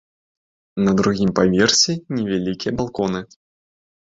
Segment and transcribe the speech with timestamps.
[0.87, 3.21] На другім паверсе невялікія балконы.